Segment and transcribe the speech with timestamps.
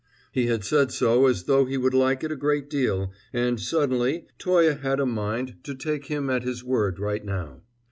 [0.31, 4.25] He had said so as though he would like it a great deal, and suddenly
[4.39, 7.61] Toye had a mind to take him at his word right now.